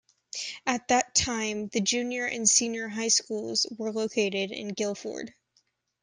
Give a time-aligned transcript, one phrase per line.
[0.65, 5.35] At that time the Junior and Senior High Schools were located in Gildford.